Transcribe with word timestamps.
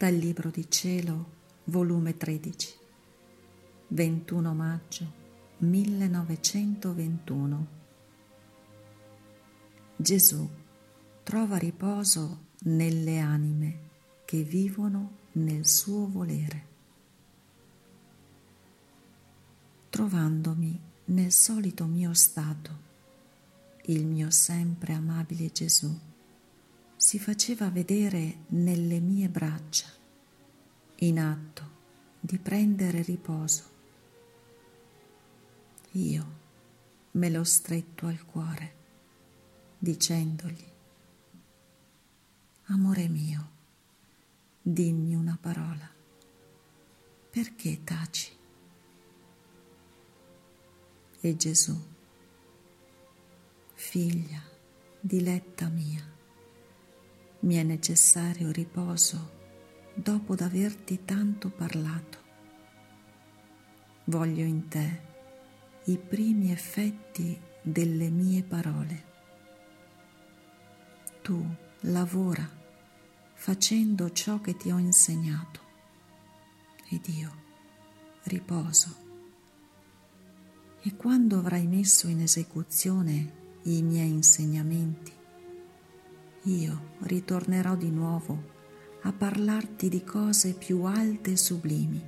Dal 0.00 0.14
Libro 0.14 0.48
di 0.48 0.64
Cielo, 0.70 1.32
volume 1.64 2.16
13, 2.16 2.74
21 3.88 4.54
maggio 4.54 5.12
1921. 5.58 7.66
Gesù 9.96 10.48
trova 11.22 11.58
riposo 11.58 12.46
nelle 12.60 13.18
anime 13.18 13.90
che 14.24 14.42
vivono 14.42 15.18
nel 15.32 15.66
suo 15.66 16.08
volere. 16.08 16.64
Trovandomi 19.90 20.80
nel 21.04 21.30
solito 21.30 21.84
mio 21.84 22.14
stato, 22.14 22.70
il 23.82 24.06
mio 24.06 24.30
sempre 24.30 24.94
amabile 24.94 25.52
Gesù 25.52 26.08
si 27.00 27.18
faceva 27.18 27.70
vedere 27.70 28.40
nelle 28.48 29.00
mie 29.00 29.30
braccia, 29.30 29.86
in 30.96 31.18
atto 31.18 31.70
di 32.20 32.36
prendere 32.36 33.00
riposo. 33.00 33.64
Io 35.92 36.38
me 37.12 37.30
l'ho 37.30 37.42
stretto 37.42 38.06
al 38.06 38.22
cuore, 38.26 38.74
dicendogli, 39.78 40.68
Amore 42.64 43.08
mio, 43.08 43.50
dimmi 44.60 45.14
una 45.14 45.38
parola, 45.40 45.90
perché 47.30 47.82
taci? 47.82 48.30
E 51.18 51.36
Gesù, 51.36 51.74
figlia, 53.72 54.42
diletta 55.00 55.66
mia, 55.68 56.18
mi 57.40 57.56
è 57.56 57.62
necessario 57.62 58.50
riposo 58.50 59.38
dopo 59.94 60.34
d'averti 60.34 61.04
tanto 61.04 61.50
parlato. 61.50 62.18
Voglio 64.04 64.44
in 64.44 64.68
te 64.68 65.08
i 65.84 65.96
primi 65.96 66.50
effetti 66.50 67.38
delle 67.62 68.10
mie 68.10 68.42
parole. 68.42 69.04
Tu 71.22 71.44
lavora 71.80 72.48
facendo 73.34 74.12
ciò 74.12 74.40
che 74.40 74.56
ti 74.56 74.70
ho 74.70 74.78
insegnato 74.78 75.60
ed 76.90 77.06
io 77.08 77.32
riposo. 78.24 79.08
E 80.82 80.96
quando 80.96 81.38
avrai 81.38 81.66
messo 81.66 82.08
in 82.08 82.20
esecuzione 82.20 83.58
i 83.64 83.82
miei 83.82 84.10
insegnamenti, 84.10 85.12
io 86.44 86.94
ritornerò 87.00 87.76
di 87.76 87.90
nuovo 87.90 88.58
a 89.02 89.12
parlarti 89.12 89.88
di 89.88 90.02
cose 90.04 90.54
più 90.54 90.84
alte 90.84 91.32
e 91.32 91.36
sublimi 91.36 92.02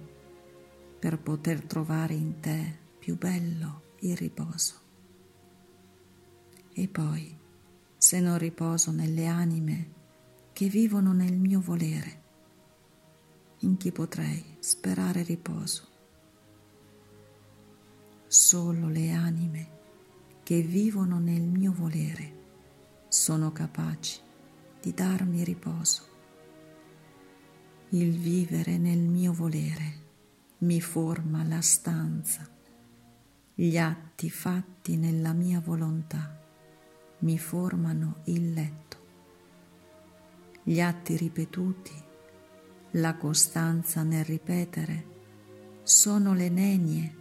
per 0.98 1.18
poter 1.18 1.62
trovare 1.64 2.14
in 2.14 2.40
te 2.40 2.78
più 2.98 3.18
bello 3.18 3.82
il 4.00 4.16
riposo. 4.16 4.74
E 6.72 6.88
poi, 6.88 7.36
se 7.98 8.20
non 8.20 8.38
riposo 8.38 8.90
nelle 8.90 9.26
anime 9.26 9.92
che 10.52 10.68
vivono 10.68 11.12
nel 11.12 11.36
mio 11.36 11.60
volere, 11.60 12.20
in 13.58 13.76
chi 13.76 13.92
potrei 13.92 14.56
sperare 14.60 15.22
riposo? 15.22 15.88
Solo 18.26 18.88
le 18.88 19.10
anime 19.10 19.80
che 20.42 20.62
vivono 20.62 21.18
nel 21.18 21.42
mio 21.42 21.72
volere 21.72 22.31
sono 23.22 23.52
capaci 23.52 24.18
di 24.80 24.92
darmi 24.92 25.44
riposo. 25.44 26.02
Il 27.90 28.18
vivere 28.18 28.78
nel 28.78 28.98
mio 28.98 29.32
volere 29.32 30.00
mi 30.58 30.80
forma 30.80 31.44
la 31.44 31.60
stanza, 31.60 32.44
gli 33.54 33.78
atti 33.78 34.28
fatti 34.28 34.96
nella 34.96 35.32
mia 35.34 35.60
volontà 35.60 36.36
mi 37.20 37.38
formano 37.38 38.22
il 38.24 38.54
letto, 38.54 38.96
gli 40.64 40.80
atti 40.80 41.16
ripetuti, 41.16 41.94
la 42.92 43.14
costanza 43.14 44.02
nel 44.02 44.24
ripetere 44.24 45.06
sono 45.84 46.34
le 46.34 46.48
nenie, 46.48 47.16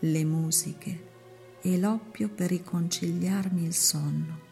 le 0.00 0.24
musiche 0.24 1.10
e 1.60 1.78
l'oppio 1.78 2.28
per 2.28 2.48
riconciliarmi 2.48 3.62
il 3.62 3.72
sonno 3.72 4.50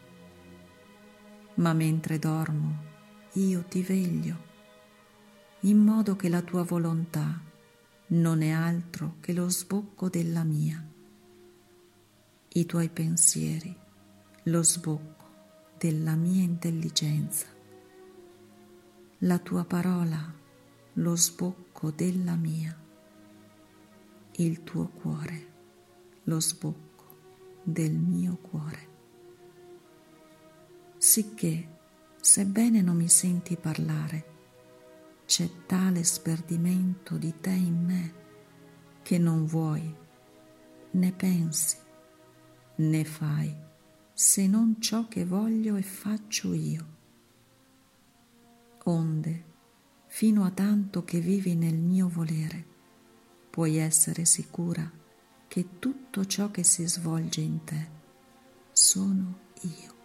ma 1.60 1.74
mentre 1.74 2.18
dormo 2.18 2.88
io 3.34 3.62
ti 3.64 3.82
veglio, 3.82 4.48
in 5.60 5.78
modo 5.78 6.16
che 6.16 6.28
la 6.28 6.40
tua 6.40 6.62
volontà 6.62 7.38
non 8.08 8.42
è 8.42 8.50
altro 8.50 9.16
che 9.20 9.32
lo 9.32 9.48
sbocco 9.48 10.08
della 10.08 10.42
mia, 10.42 10.84
i 12.52 12.66
tuoi 12.66 12.88
pensieri 12.88 13.76
lo 14.44 14.62
sbocco 14.62 15.28
della 15.78 16.14
mia 16.14 16.42
intelligenza, 16.42 17.46
la 19.18 19.38
tua 19.38 19.64
parola 19.64 20.34
lo 20.94 21.14
sbocco 21.14 21.90
della 21.90 22.36
mia, 22.36 22.76
il 24.36 24.64
tuo 24.64 24.88
cuore 24.88 25.48
lo 26.24 26.40
sbocco 26.40 26.88
del 27.62 27.92
mio 27.92 28.38
cuore 28.38 28.89
sicché, 31.02 31.66
sebbene 32.20 32.82
non 32.82 32.94
mi 32.94 33.08
senti 33.08 33.56
parlare, 33.56 34.24
c'è 35.24 35.48
tale 35.64 36.04
sperdimento 36.04 37.16
di 37.16 37.32
te 37.40 37.48
in 37.48 37.82
me 37.82 38.14
che 39.00 39.16
non 39.16 39.46
vuoi, 39.46 39.96
né 40.90 41.12
pensi, 41.12 41.78
né 42.76 43.04
fai, 43.04 43.56
se 44.12 44.46
non 44.46 44.78
ciò 44.78 45.08
che 45.08 45.24
voglio 45.24 45.76
e 45.76 45.82
faccio 45.82 46.52
io. 46.52 46.86
Onde, 48.84 49.44
fino 50.06 50.44
a 50.44 50.50
tanto 50.50 51.02
che 51.02 51.18
vivi 51.18 51.54
nel 51.54 51.78
mio 51.78 52.10
volere, 52.10 52.66
puoi 53.48 53.78
essere 53.78 54.26
sicura 54.26 54.88
che 55.48 55.78
tutto 55.78 56.26
ciò 56.26 56.50
che 56.50 56.62
si 56.62 56.86
svolge 56.86 57.40
in 57.40 57.64
te 57.64 57.88
sono 58.70 59.38
io. 59.62 59.99